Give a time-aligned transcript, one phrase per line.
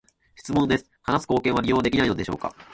[0.35, 2.55] 質問です、話す貢献は利用できないのでしょうか？